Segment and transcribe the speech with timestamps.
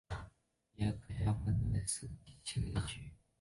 [0.73, 2.35] 比耶克下面再划分为七个地
[2.87, 3.11] 区。